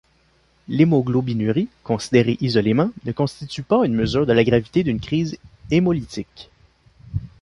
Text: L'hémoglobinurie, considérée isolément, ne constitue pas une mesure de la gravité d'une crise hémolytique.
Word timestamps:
L'hémoglobinurie, 0.67 1.69
considérée 1.83 2.35
isolément, 2.41 2.89
ne 3.05 3.11
constitue 3.11 3.61
pas 3.61 3.85
une 3.85 3.93
mesure 3.93 4.25
de 4.25 4.33
la 4.33 4.43
gravité 4.43 4.81
d'une 4.83 4.99
crise 4.99 5.37
hémolytique. 5.69 6.49